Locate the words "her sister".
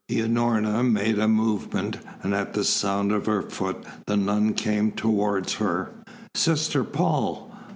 5.53-6.83